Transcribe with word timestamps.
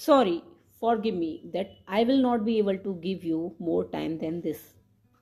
Sorry, 0.00 0.42
forgive 0.80 1.14
me 1.14 1.42
that 1.52 1.72
I 1.86 2.04
will 2.04 2.22
not 2.22 2.42
be 2.42 2.56
able 2.56 2.78
to 2.78 2.94
give 3.02 3.22
you 3.22 3.54
more 3.58 3.84
time 3.84 4.16
than 4.16 4.40
this 4.40 4.72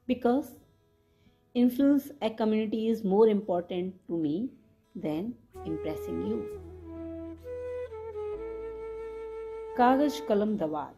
because 0.08 0.52
influence 1.54 2.12
a 2.22 2.30
community 2.30 2.86
is 2.86 3.02
more 3.02 3.26
important 3.26 3.96
to 4.06 4.16
me 4.16 4.50
than 4.94 5.34
impressing 5.66 6.20
you. 6.26 6.36
कागज़ 9.78 10.20
कलम 10.28 10.56
दवात 10.58 10.94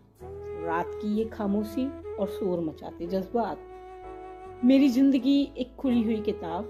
रात 0.66 0.90
की 1.00 1.14
ये 1.18 1.24
खामोशी 1.32 1.86
और 2.16 2.28
शोर 2.34 2.60
मचाते 2.64 3.06
जज्बात 3.14 4.60
मेरी 4.64 4.88
ज़िंदगी 4.88 5.38
एक 5.58 5.74
खुली 5.78 6.02
हुई 6.02 6.20
किताब 6.28 6.68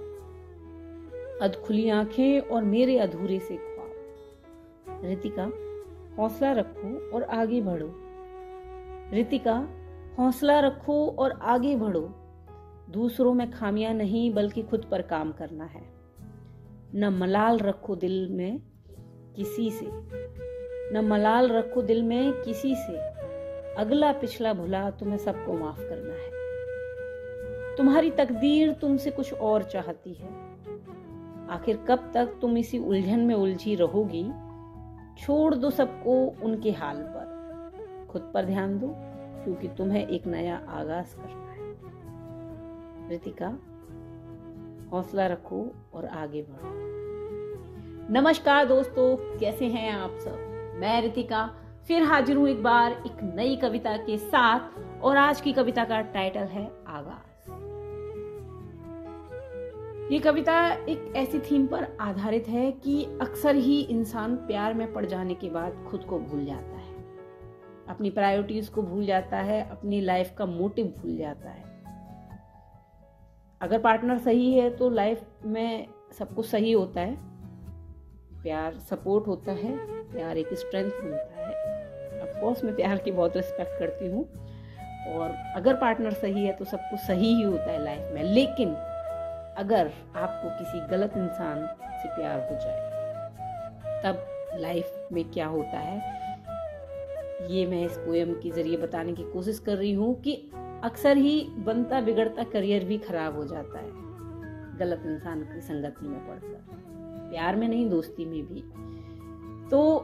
अध 1.42 1.60
खुली 1.66 1.88
आँखें 1.98 2.40
और 2.40 2.64
मेरे 2.76 2.98
अधूरे 2.98 3.40
से 3.48 3.56
ख्वाब 3.56 5.04
रितिका 5.04 5.50
हौसला 6.20 6.52
रखो 6.52 7.10
और 7.10 7.22
आगे 7.22 7.60
बढ़ो। 7.60 7.94
रितिका, 9.12 9.68
हौसला 10.18 10.60
रखो 10.60 11.08
और 11.08 11.32
आगे 11.42 11.76
बढ़ो। 11.76 12.14
दूसरों 12.90 13.34
में 13.34 13.50
खामियाँ 13.50 13.94
नहीं, 13.94 14.34
बल्कि 14.34 14.62
खुद 14.62 14.86
पर 14.90 15.02
काम 15.02 15.32
करना 15.32 15.64
है। 15.64 15.82
न 16.94 17.08
मलाल 17.20 17.58
रखो 17.58 17.96
दिल 17.96 18.28
में 18.28 18.60
किसी 19.36 19.70
से। 19.70 19.86
न 20.92 21.00
मलाल 21.04 21.48
रखो 21.48 21.82
दिल 21.82 22.02
में 22.02 22.32
किसी 22.32 22.74
से। 22.74 22.96
अगला 23.74 24.12
पिछला 24.12 24.52
भुला 24.52 24.90
तुम्हें 24.90 25.18
सबको 25.18 25.52
माफ़ 25.52 25.80
करना 25.80 26.14
है। 26.14 26.40
तुम्हारी 27.76 28.10
तकदीर 28.10 28.72
तुमसे 28.72 29.10
कुछ 29.10 29.34
और 29.34 29.62
चाहती 29.62 30.14
है। 30.14 30.50
आखिर 31.48 31.76
कब 31.76 32.10
तक 32.14 32.38
तुम 32.40 32.58
इसी 32.58 32.78
उलझन 32.78 33.20
में 33.20 33.34
उलझी 33.34 33.74
रहोगी? 33.74 34.49
छोड़ 35.18 35.54
दो 35.54 35.70
सबको 35.70 36.26
उनके 36.42 36.70
हाल 36.70 36.96
पर। 36.96 37.40
खुद 38.10 38.30
पर 38.34 38.44
ध्यान 38.44 38.78
दो, 38.78 38.94
क्योंकि 39.44 39.68
तुम्हें 39.68 40.08
एक 40.08 40.26
नया 40.26 40.56
आगाज़ 40.68 41.16
करना 41.16 41.50
है। 41.50 41.60
रितिका, 43.08 43.58
हौसला 44.92 45.26
रखो 45.26 45.74
और 45.94 46.06
आगे 46.06 46.42
बढ़ो। 46.42 46.90
नमस्कार 48.12 48.64
दोस्तों, 48.64 49.38
कैसे 49.38 49.66
हैं 49.66 49.92
आप 49.92 50.10
सब? 50.10 50.36
मैं 50.76 51.02
रितिका, 51.02 51.50
फिर 51.88 52.02
हाजिर 52.02 52.36
हूँ 52.36 52.48
एक 52.48 52.62
बार 52.62 52.92
एक 52.92 53.32
नई 53.34 53.56
कविता 53.56 53.96
के 53.96 54.18
साथ, 54.18 54.60
और 55.02 55.16
आज 55.16 55.40
की 55.40 55.52
कविता 55.52 55.84
का 55.84 56.00
टाइटल 56.00 56.44
है 56.44 56.72
आगाज़। 56.86 57.29
ये 60.10 60.18
कविता 60.18 60.72
एक 60.72 61.12
ऐसी 61.16 61.38
थीम 61.38 61.66
पर 61.66 61.96
आधारित 62.00 62.48
है 62.48 62.72
कि 62.72 63.04
अक्सर 63.20 63.56
ही 63.56 63.80
इंसान 63.80 64.36
प्यार 64.36 64.74
में 64.74 64.92
पड़ 64.92 65.06
जाने 65.06 65.34
के 65.34 65.50
बाद 65.50 65.86
खुद 65.90 66.04
को 66.04 66.18
भूल 66.18 66.44
जाता 66.44 66.76
है। 66.78 66.94
अपनी 67.88 68.10
प्रायोरिटीज 68.10 68.68
को 68.68 68.82
भूल 68.82 69.06
जाता 69.06 69.36
है, 69.36 69.70
अपनी 69.70 70.00
लाइफ 70.00 70.34
का 70.38 70.46
मोटिव 70.46 70.86
भूल 70.86 71.16
जाता 71.16 71.50
है। 71.50 71.64
अगर 73.60 73.78
पार्टनर 73.78 74.18
सही 74.18 74.54
है 74.54 74.70
तो 74.70 74.90
लाइफ 74.90 75.22
में 75.44 75.86
सब 76.18 76.34
कुछ 76.34 76.46
सही 76.46 76.72
होता 76.72 77.00
है। 77.00 77.16
प्यार 78.42 78.78
सपोर्ट 78.78 79.26
होता 79.26 79.52
है, 79.52 79.76
प्यार 80.12 80.38
एक 80.38 80.54
स्ट्रेंथ 80.54 80.90
मिलता 81.04 81.46
है। 81.46 82.22
ऑफकोर्स 82.22 82.64
मैं 82.64 82.76
प्यार 82.76 82.98
की 82.98 83.12
बहुत 83.12 83.36
रिस्पेक्ट 83.36 83.78
करती 83.78 84.06
हूँ। 84.06 84.28
और 85.14 85.30
अगर 85.56 85.74
पार्टनर 85.74 86.12
सही 86.12 86.44
है 86.44 86.52
तो 86.52 86.64
सब 86.64 86.78
कुछ 86.80 87.00
सही 87.00 87.34
ही 87.34 87.42
होता 87.42 87.70
है 87.70 87.84
लाइफ 87.84 88.14
में। 88.14 88.22
लेकिन 88.22 88.76
अगर 89.58 89.90
आपको 90.16 90.58
किसी 90.58 90.80
गलत 90.86 91.12
इंसान 91.16 91.66
से 92.02 92.08
प्यार 92.08 92.40
हो 92.40 92.58
जाए, 92.60 92.88
तब 94.04 94.26
लाइफ 94.60 95.08
में 95.12 95.30
क्या 95.30 95.46
होता 95.46 95.78
है? 95.78 96.18
ये 97.50 97.66
मैं 97.66 97.84
इस 97.84 97.96
पोएम 97.98 98.32
के 98.32 98.50
ज़रिए 98.50 98.76
बताने 98.76 99.12
की 99.12 99.22
कोशिश 99.22 99.58
कर 99.58 99.76
रही 99.76 99.92
हूँ 99.92 100.20
कि 100.20 100.50
अक्सर 100.84 101.16
ही 101.16 101.40
बनता 101.58 102.00
बिगड़ता 102.00 102.44
करियर 102.44 102.84
भी 102.84 102.98
खराब 102.98 103.36
हो 103.36 103.44
जाता 103.44 103.78
है, 103.78 103.90
गलत 104.78 105.02
इंसान 105.06 105.42
की 105.42 105.60
संगति 105.60 106.08
में 106.08 106.26
पड़कर, 106.28 106.64
प्यार 107.30 107.56
में 107.56 107.68
नहीं, 107.68 107.88
दोस्ती 107.90 108.24
में 108.24 108.46
भी। 108.46 108.60
तो 109.70 109.96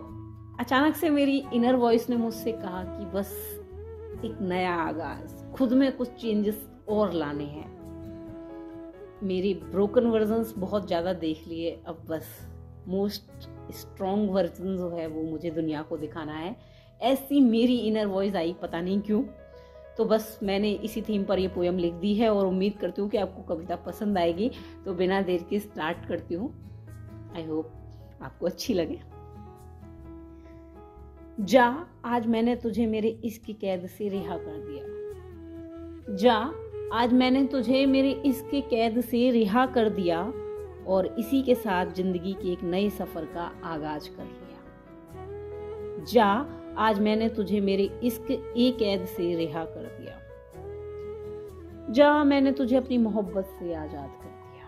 अचानक 0.61 0.97
से 0.97 1.11
मेरी 1.11 1.45
इनर 1.55 1.75
वॉइस 1.75 2.11
ने 2.11 2.17
मुझसे 2.17 2.53
कहा 2.53 2.83
कि 2.85 3.05
बस 3.05 3.61
एक 4.25 4.39
नया 4.41 4.75
आगाज़, 4.75 5.53
खुद 5.53 5.73
में 5.73 5.97
कुछ 5.97 6.09
चेंजेस 6.09 6.69
और 6.89 7.12
लाने 7.12 7.45
हैं। 7.45 7.75
मेरी 9.22 9.54
ब्रोकन 9.54 10.06
वर्जन्स 10.06 10.53
बहुत 10.59 10.87
ज़्यादा 10.87 11.12
देख 11.12 11.47
लिए। 11.49 11.71
अब 11.87 12.04
बस 12.09 12.27
मोस्ट 12.88 13.49
स्ट्रॉन्ग 13.72 14.31
वर्जन 14.31 14.77
जो 14.77 14.88
है 14.91 15.06
वो 15.06 15.22
मुझे 15.22 15.50
दुनिया 15.50 15.82
को 15.82 15.97
दिखाना 15.97 16.32
है। 16.32 16.56
ऐसी 17.00 17.41
मेरी 17.41 17.78
इनर 17.78 18.06
वॉइस 18.06 18.34
आई, 18.34 18.53
पता 18.62 18.81
नहीं 18.81 19.00
क्यों। 19.00 19.22
तो 19.97 20.05
बस 20.05 20.38
मैंने 20.43 20.71
इसी 20.72 21.03
थीम 21.03 21.25
पर 21.25 21.38
ये 21.38 21.49
पोएम 21.49 21.78
लिख 21.78 21.94
दी 21.94 22.15
है 22.15 22.28
और 22.31 22.47
उम्मीद 22.47 22.76
करती 22.78 23.03
हूँ 23.03 23.10
कि 23.10 23.19
आपको 23.19 23.43
कविता 23.43 23.76
पसंद 23.76 24.19
आएगी। 24.19 24.50
तो 24.84 24.94
बिना 24.94 25.21
देर 25.22 25.47
के 25.50 25.59
स्टार्ट 25.60 26.06
करती 26.09 26.34
हूँ। 26.34 26.53
आई 27.37 27.44
होप 27.44 27.72
आपको 28.22 28.47
अच्छी 28.47 28.75
लगे। 28.75 29.00
जा, 31.41 31.87
आज 32.05 32.26
मैंने 32.26 32.56
तुझे 32.56 32.87
मेरे 32.87 33.09
इसकी 33.25 33.53
कैद 33.53 33.87
से 33.87 34.09
रिहा 34.09 34.37
कर 34.37 34.59
दिया। 34.66 36.15
जा 36.16 36.38
आज 36.93 37.13
मैंने 37.13 37.45
तुझे 37.45 37.87
मेरे 37.87 38.11
इसके 38.27 38.61
कैद 38.61 39.01
से 39.01 39.31
रिहा 39.31 39.65
कर 39.67 39.89
दिया 39.89 40.21
और 40.87 41.07
इसी 41.19 41.43
के 41.43 41.55
साथ 41.55 41.87
ज़िंदगी 41.87 42.33
के 42.33 42.53
एक 42.53 42.63
नए 42.63 42.91
सफ़र 42.91 43.25
का 43.25 43.51
आगाज़ 43.65 44.09
कर 44.11 44.25
लिया। 44.25 46.05
जा, 46.05 46.27
आज 46.79 47.01
मैंने 47.01 47.29
तुझे 47.29 47.61
मेरे 47.61 47.85
इश्क 48.03 48.31
ए 48.31 48.71
कैद 48.79 49.05
से 49.07 49.35
रिहा 49.37 49.65
कर 49.65 49.85
दिया। 50.01 50.15
जा, 51.93 52.25
मैंने 52.25 52.53
तुझे 52.53 52.77
अपनी 52.77 52.99
मोहब्बत 52.99 53.45
से 53.59 53.75
आज़ाद 53.75 54.11
कर 54.23 54.29
दिया। 54.29 54.67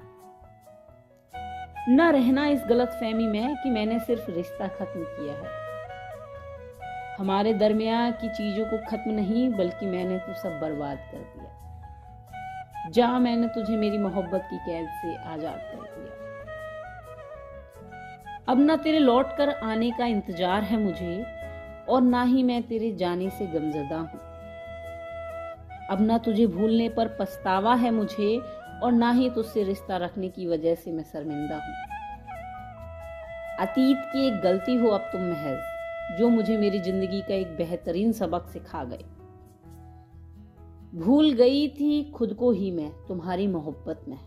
न 1.91 2.11
रहना 2.13 2.47
इस 2.47 2.63
गलत 2.69 2.89
फहमी 3.01 3.27
में 3.27 3.57
कि 3.57 3.71
मैंने 3.71 3.99
सिर्फ़ 3.99 4.31
रिश्ता 4.31 4.69
खत्म 4.69 5.03
किया 5.03 5.35
है। 5.35 5.57
हमारे 7.19 7.55
दरमिया 7.55 8.11
की 8.11 8.29
चीज़ों 8.29 8.65
को 8.65 8.77
खत्म 8.91 9.11
नहीं, 9.11 9.51
बल्कि 9.51 9.87
मैंने 9.87 10.19
तो 10.19 10.35
सब 10.35 10.61
बर्बाद 10.61 10.99
कर 11.13 11.19
दिया। 11.19 11.48
जा 12.91 13.19
मैंने 13.19 13.47
तुझे 13.47 13.77
मेरी 13.77 13.99
मोहब्बत 13.99 14.47
की 14.51 14.59
कैद 14.59 14.89
से 15.03 15.15
आज़ाद 15.25 15.61
कर 15.73 15.77
दिया। 15.77 16.13
अब 18.49 18.59
ना 18.59 18.77
तेरे 18.77 18.99
लौट 18.99 19.37
कर 19.37 19.51
आने 19.51 19.91
का 19.91 20.07
इंतज़ार 20.07 20.63
है 20.63 20.79
मुझे, 20.79 21.25
और 21.89 22.03
ना 22.03 22.23
ही 22.23 22.43
मैं 22.43 22.63
तेरे 22.63 22.93
जाने 22.93 23.31
से 23.31 23.47
गमजदा 23.47 23.99
हूँ। 23.99 24.21
अब 25.91 26.01
ना 26.01 26.19
तुझे 26.19 26.47
भूलने 26.47 26.89
पर 26.89 27.09
पछतावा 27.21 27.75
है 27.75 27.91
मुझे, 27.91 28.39
और 28.83 28.93
ना 28.93 29.11
ही 29.11 29.31
तुझसे 29.31 29.63
रिश्ता 29.63 29.97
रखने 29.97 30.29
की 30.29 30.47
वजह 30.47 30.75
से 30.75 30.93
मैं 30.93 31.05
शर्मिंदा 31.05 31.57
हूँ। 31.57 31.75
अतीत 33.61 33.99
की 34.13 34.27
एक 34.27 34.41
गलती 34.41 34.77
हो 34.77 34.89
अब 34.89 35.09
तुम 35.13 35.21
महज, 35.21 35.59
जो 36.19 36.29
मुझे 36.29 36.57
मेरी 36.57 36.79
ज़िंदगी 36.81 37.21
का 37.21 37.35
एक 37.35 37.57
बेहतरीन 37.57 38.13
सबक 38.13 38.49
सिखा 38.49 38.85
गए। 38.85 39.05
भूल 40.95 41.33
गई 41.33 41.69
थी 41.69 42.11
खुद 42.11 42.35
को 42.35 42.51
ही 42.51 42.71
मैं, 42.71 43.07
तुम्हारी 43.07 43.47
मोहब्बत 43.47 44.05
में। 44.09 44.19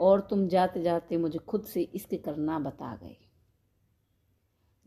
और 0.00 0.20
तुम 0.20 0.48
जाते 0.48 0.82
जाते 0.82 1.16
मुझे 1.16 1.38
खुद 1.38 1.62
से 1.62 1.82
इसके 1.82 2.16
करना 2.16 2.58
बता 2.58 2.98
गए। 3.02 3.16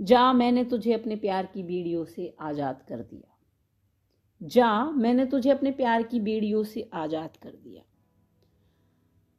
जा, 0.02 0.34
मैंने 0.34 0.64
तुझे 0.64 0.94
अपने 0.94 1.16
प्यार 1.16 1.46
की 1.46 1.64
बीड़ियों 1.64 2.06
से 2.06 2.36
आज़ाद 2.40 2.82
कर 2.90 2.98
दिया। 2.98 3.38
जा, 4.48 4.86
मैंने 4.92 5.26
तुझे 5.26 5.50
अपने 5.50 5.72
प्यार 5.72 6.04
की 6.04 6.20
बीड़ियों 6.20 6.64
से 6.64 6.90
आज़ाद 6.94 7.38
कर 7.38 7.50
दिया। 7.50 7.84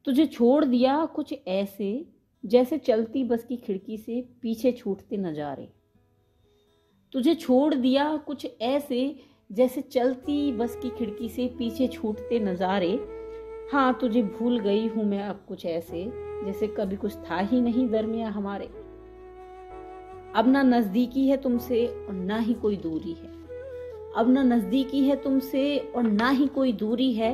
तुझे 0.05 0.27
छोड़ 0.27 0.65
दिया 0.65 1.07
कुछ 1.07 1.35
ऐसे, 1.49 2.07
जैसे 2.45 2.79
चलती 2.79 3.25
बस 3.25 3.45
की 3.45 3.57
खिड़की 3.57 3.97
से 3.97 4.29
पीछे 4.43 4.73
छूटते 4.73 5.17
नजारे। 5.17 5.73
तुझे 7.13 7.35
छोड़ 7.35 7.75
दिया 7.75 8.17
कुछ 8.17 8.47
ऐसे 8.61 9.21
जैसे 9.51 9.81
चलती 9.81 10.53
बस 10.53 10.77
की 10.83 10.89
खिड़की 10.89 11.29
से 11.29 11.47
पीछे 11.59 11.87
छूटते 11.89 12.39
नज़ारे। 12.41 12.89
हाँ 13.73 13.93
तुझे 14.01 14.23
भूल 14.23 14.59
गई 14.59 14.87
हूँ 14.87 15.05
मैं 15.05 15.23
अब 15.23 15.45
कुछ 15.49 15.67
ऐसे, 15.67 16.05
जैसे 16.47 16.67
कभी 16.67 16.97
कुछ 16.97 17.17
था 17.31 17.39
ही 17.41 17.61
नहीं 17.61 17.89
दरमिया 17.89 18.29
हमारे। 18.29 18.67
अब 20.35 20.49
ना 20.49 20.63
नज़दीकी 20.63 21.29
है 21.29 21.37
तुमसे 21.37 21.87
और 21.87 22.13
ना 22.13 22.39
ही 22.39 22.55
कोई 22.55 22.77
दूरी 22.77 23.13
है। 23.13 23.33
अब 24.17 24.29
ना 24.29 24.43
नज़दीकी 24.43 25.05
है 25.05 25.17
तुमसे 25.17 25.79
और 25.97 26.03
ना 26.03 26.31
ही 26.31 26.47
कोई 26.47 26.73
दूरी 26.73 27.13
है। 27.13 27.33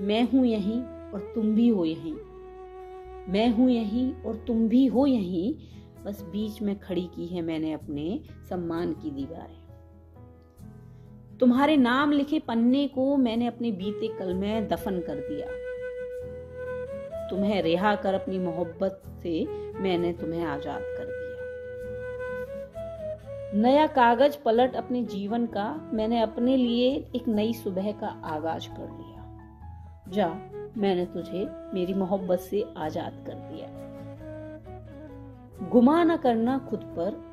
मैं 0.00 0.22
हूँ 0.32 0.46
यहीं 0.46 0.80
और 0.82 1.32
तुम 1.34 1.54
भी 1.54 1.68
हो 1.68 1.84
यहीं। 1.84 2.14
मैं 3.32 3.48
हूँ 3.50 3.70
यहीं 3.70 4.12
और 4.22 4.36
तुम 4.46 4.68
भी 4.68 4.86
हो 4.86 5.06
यहीं। 5.06 5.54
बस 6.04 6.22
बीच 6.22 6.62
में 6.62 6.78
खड़ी 6.78 7.06
की 7.06 7.26
है 7.26 7.42
मैंने 7.42 7.72
अपने 7.72 8.20
सम्मान 8.48 8.92
की 8.92 9.10
दीवारें। 9.10 9.67
तुम्हारे 11.40 11.76
नाम 11.76 12.12
लिखे 12.12 12.38
पन्ने 12.38 12.88
को 12.88 13.16
मैंने 13.16 13.46
अपने 13.46 13.72
बीते 13.72 14.08
कल 14.08 14.34
में 14.34 14.68
दफन 14.68 15.00
कर 15.00 15.14
दिया। 15.14 15.46
तुम्हें 17.30 17.62
रिहा 17.62 17.94
कर 17.94 18.14
अपनी 18.14 18.38
मोहब्बत 18.38 19.02
से 19.22 19.46
मैंने 19.80 20.12
तुम्हें 20.12 20.44
आज़ाद 20.44 20.80
कर 20.80 21.04
दिया। 21.04 21.16
नया 23.62 23.86
कागज़ 23.86 24.36
पलट 24.44 24.76
अपने 24.76 25.02
जीवन 25.02 25.46
का 25.46 25.90
मैंने 25.92 26.20
अपने 26.20 26.56
लिए 26.56 26.88
एक 27.16 27.28
नई 27.28 27.52
सुबह 27.52 27.92
का 27.92 28.06
आगाज़ 28.24 28.68
कर 28.68 28.88
लिया। 28.88 29.22
जा, 30.08 30.28
मैंने 30.76 31.04
तुझे 31.04 31.46
मेरी 31.74 31.94
मोहब्बत 31.94 32.38
से 32.40 32.64
आज़ाद 32.76 33.24
कर 33.26 33.34
दिया। 33.34 33.68
गुमा 35.68 36.04
न 36.04 36.16
करना 36.16 36.58
खुद 36.58 36.80
पर 36.98 37.27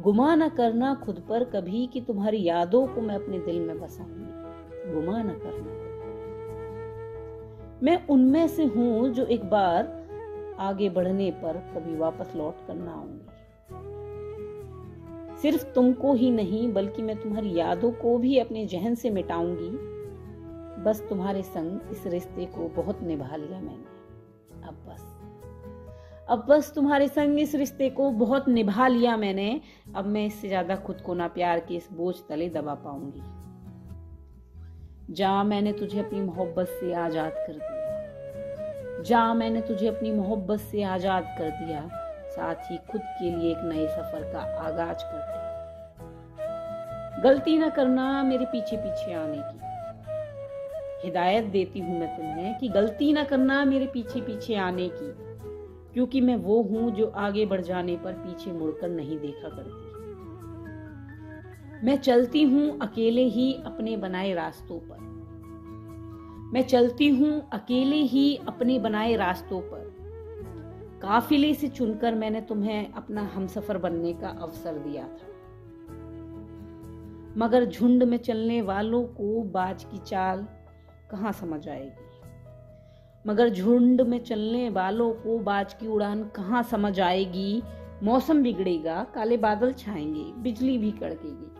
गुमा 0.00 0.34
न 0.34 0.48
करना 0.48 0.94
खुद 0.94 1.22
पर 1.28 1.44
कभी 1.44 1.86
कि 1.86 2.00
तुम्हारी 2.00 2.44
यादों 2.44 2.86
को 2.86 3.00
मैं 3.00 3.14
अपने 3.14 3.38
दिल 3.38 3.60
में 3.60 3.80
बसाऊँगी। 3.80 4.94
गुमा 4.94 5.22
न 5.22 5.28
करना। 5.28 5.80
मैं 7.82 8.06
उनमें 8.06 8.48
से 8.48 8.64
हूँ 8.64 9.08
जो 9.08 9.24
एक 9.26 9.44
बार 9.44 10.00
आगे 10.58 10.90
बढ़ने 10.90 11.30
पर 11.30 11.56
कभी 11.56 11.96
वापस 11.96 12.32
लौट 12.36 12.66
कर 12.66 12.74
ना 12.74 12.92
आऊँगी। 12.92 13.26
सिर्फ़ 15.38 15.64
तुमको 15.64 16.14
ही 16.14 16.30
नहीं, 16.30 16.72
बल्कि 16.72 17.02
मैं 17.02 17.16
तुम्हारी 17.16 17.54
यादों 17.54 17.92
को 17.92 18.18
भी 18.18 18.38
अपने 18.38 18.66
जहन 18.66 18.94
से 18.94 19.10
मिटाऊँगी। 19.10 19.70
बस 20.82 21.06
तुम्हारे 21.08 21.42
संग 21.42 21.80
इस 21.90 22.06
रिश्ते 22.06 22.44
को 22.44 22.68
बहुत 22.68 23.02
निभा 23.02 23.36
लिया 23.36 23.60
मैंने। 23.60 24.00
अब 24.68 24.74
बस। 24.88 25.16
अब 26.30 26.44
बस 26.48 26.72
तुम्हारे 26.74 27.06
संग 27.08 27.38
इस 27.40 27.54
रिश्ते 27.54 27.88
को 27.90 28.10
बहुत 28.10 28.48
निभा 28.48 28.86
लिया 28.88 29.16
मैंने। 29.16 29.60
अब 29.96 30.06
मैं 30.06 30.24
इससे 30.26 30.48
ज़्यादा 30.48 30.74
खुद 30.76 31.00
को 31.00 31.14
ना 31.14 31.26
प्यार 31.28 31.60
के 31.60 31.74
इस 31.76 31.88
बोझ 31.92 32.14
तले 32.28 32.48
दबा 32.48 32.74
पाऊँगी। 32.74 33.22
जा 35.14 35.42
मैंने 35.42 35.72
तुझे 35.72 35.98
अपनी 35.98 36.20
मोहब्बत 36.20 36.68
से 36.70 36.92
आज़ाद 36.94 37.32
कर 37.36 37.52
दिया 37.52 39.02
जा 39.02 39.22
मैंने 39.34 39.60
तुझे 39.60 39.86
अपनी 39.88 40.12
मोहब्बत 40.12 40.60
से 40.60 40.82
आज़ाद 40.82 41.24
कर 41.38 41.50
दिया, 41.56 41.80
साथ 42.28 42.70
ही 42.70 42.76
खुद 42.90 43.00
के 43.00 43.30
लिए 43.30 43.50
एक 43.50 43.60
नए 43.64 43.86
सफ़र 43.88 44.22
का 44.32 44.40
आगाज़ 44.60 45.04
कर 45.04 45.20
दिया। 45.20 45.40
गलती 47.22 47.56
ना 47.58 47.68
करना 47.68 48.22
मेरे 48.22 48.44
पीछे 48.44 48.76
पीछे 48.76 49.14
आने 49.14 49.38
की। 49.38 49.58
हिदायत 51.04 51.44
देती 51.44 51.80
हूँ 51.80 51.98
मैं 52.00 52.08
तुम्हें 52.16 52.54
कि 52.58 52.68
गलती 52.68 53.12
ना 53.12 53.24
करना 53.24 53.64
मेरे 53.64 53.86
पीछे 53.86 54.20
पीछे 54.20 54.54
आने 54.58 54.88
की। 54.92 55.10
क्योंकि 55.94 56.20
मैं 56.20 56.36
वो 56.36 56.62
हूँ 56.62 56.90
जो 56.90 57.06
आगे 57.06 57.46
बढ़ 57.46 57.60
जाने 57.60 57.96
पर 57.96 58.12
पीछे 58.12 58.52
मुड़कर 58.52 58.88
नहीं 58.88 59.18
देखा 59.18 59.48
करती। 59.48 59.90
मैं 61.86 61.96
चलती 61.96 62.42
हूँ 62.42 62.78
अकेले 62.78 63.24
ही 63.24 63.54
अपने 63.54 63.96
बनाए 63.96 64.34
रास्तों 64.34 64.78
पर। 64.78 65.10
मैं 66.52 66.62
चलती 66.62 67.08
हूँ 67.08 67.48
अकेले 67.52 67.96
ही 67.96 68.36
अपने 68.36 68.78
बनाए 68.78 69.16
रास्तों 69.16 69.60
पर। 69.60 69.90
काफिले 71.02 71.54
से 71.54 71.68
चुनकर 71.68 72.14
मैंने 72.14 72.40
तुम्हें 72.40 72.92
अपना 72.92 73.22
हमसफर 73.22 73.78
बनने 73.78 74.12
का 74.12 74.28
अवसर 74.28 74.78
दिया 74.78 75.04
था। 75.04 75.26
मगर 77.36 77.64
झुंड 77.64 78.02
में 78.02 78.16
चलने 78.16 78.62
वालों 78.62 79.04
को 79.04 79.42
बाज 79.42 79.84
की 79.84 79.98
चाल 79.98 80.46
कहाँ 81.10 81.32
समझ 81.32 81.68
आएगी? 81.68 82.19
मगर 83.26 83.48
झुंड 83.48 84.00
में 84.00 84.24
चलने 84.24 84.70
वालों 84.70 85.12
को 85.12 85.38
बाज 85.38 85.74
की 85.74 85.86
उड़ान 85.86 86.22
कहाँ 86.22 86.62
समझ 86.62 87.00
आएगी? 87.00 87.62
मौसम 88.02 88.42
बिगड़ेगा, 88.42 89.06
काले 89.14 89.36
बादल 89.36 89.72
छाएँगे, 89.72 90.32
बिजली 90.42 90.78
भी 90.78 90.90
कड़केगी। 90.90 91.50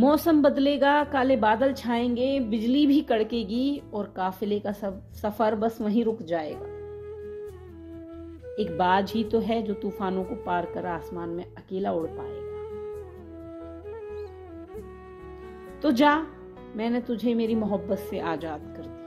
मौसम 0.00 0.42
बदलेगा, 0.42 1.04
काले 1.04 1.36
बादल 1.36 1.72
छाएँगे, 1.72 2.40
बिजली 2.40 2.86
भी 2.86 3.00
कड़केगी 3.00 3.82
और 3.94 4.12
काफिले 4.16 4.60
का 4.60 4.72
सफ़र 4.72 5.54
बस 5.54 5.80
वहीं 5.80 6.04
रुक 6.04 6.22
जाएगा। 6.22 6.66
एक 8.62 8.78
बाज 8.78 9.12
ही 9.12 9.24
तो 9.24 9.40
है 9.40 9.62
जो 9.62 9.74
तूफानों 9.74 10.24
को 10.24 10.34
पार 10.34 10.66
कर 10.66 10.86
आसमान 10.86 11.28
में 11.28 11.44
अकेला 11.44 11.92
उड़ 11.92 12.06
पाएगा। 12.06 12.48
तो 15.82 15.90
जा, 15.90 16.26
मैंने 16.76 17.00
तुझे 17.00 17.34
मेरी 17.34 17.54
मोहब्बत 17.54 17.98
से 17.98 18.18
आज़ाद 18.18 18.60
कर 18.76 18.82
दिया। 18.82 18.99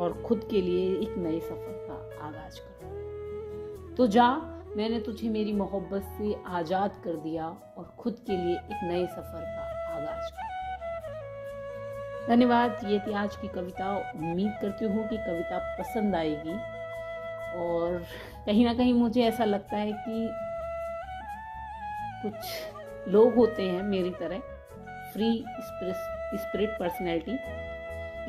और 0.00 0.12
खुद 0.26 0.46
के 0.50 0.60
लिए 0.62 0.86
एक 0.98 1.14
नए 1.18 1.40
सफ़र 1.40 1.74
का 1.88 2.26
आगाज़ 2.26 2.60
कर 2.60 3.94
तो 3.96 4.06
जा, 4.06 4.28
मैंने 4.76 4.98
तुझे 5.00 5.28
मेरी 5.28 5.52
मोहब्बत 5.52 6.02
से 6.18 6.34
आज़ाद 6.48 7.00
कर 7.04 7.16
दिया 7.18 7.46
और 7.78 7.94
खुद 7.98 8.18
के 8.26 8.36
लिए 8.36 8.54
एक 8.54 8.84
नए 8.84 9.06
सफ़र 9.06 9.44
का 9.46 9.62
आगाज़ 9.96 10.30
कर 10.32 10.48
धन्यवाद, 12.28 12.80
ये 12.84 12.98
थी 12.98 13.12
आज 13.14 13.36
की 13.36 13.48
कविता। 13.48 13.96
उम्मीद 14.16 14.52
करती 14.62 14.84
हूँ 14.84 15.08
कि 15.08 15.16
कविता 15.16 15.58
पसंद 15.78 16.14
आएगी। 16.14 16.54
और 17.58 18.04
कहीं 18.46 18.64
ना 18.64 18.74
कहीं 18.74 18.92
मुझे 18.94 19.22
ऐसा 19.22 19.44
लगता 19.44 19.76
है 19.76 19.92
कि 19.98 20.28
कुछ 22.22 23.08
लोग 23.12 23.34
होते 23.34 23.62
हैं 23.62 23.82
मेरी 23.82 24.10
तरह 24.20 24.38
फ्री 25.12 25.32
स्पिरिट 26.34 26.78
पर्सनैलिटी 26.78 27.36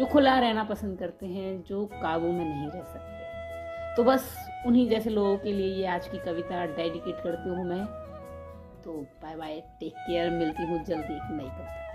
जो 0.01 0.07
खुला 0.07 0.39
रहना 0.39 0.63
पसंद 0.63 0.99
करते 0.99 1.25
हैं, 1.25 1.63
जो 1.63 1.85
काबू 1.85 2.27
में 2.27 2.45
नहीं 2.45 2.69
रह 2.69 2.83
सकते। 2.83 3.95
तो 3.95 4.03
बस 4.03 4.47
उन्हीं 4.65 4.89
जैसे 4.89 5.09
लोगों 5.09 5.37
के 5.37 5.51
लिए 5.53 5.75
ये 5.75 5.85
आज 5.85 6.07
की 6.07 6.17
कविता 6.17 6.65
डेडिकेट 6.65 7.15
करती 7.15 7.49
हूँ 7.49 7.65
मैं। 7.65 7.85
तो 8.83 8.93
बाय 9.23 9.35
बाय, 9.35 9.63
टेक 9.79 9.93
केयर, 9.93 10.29
मिलती 10.29 10.63
हूँ 10.63 10.83
जल्दी 10.83 11.15
एक 11.15 11.31
नई 11.31 11.45
कविता। 11.45 11.90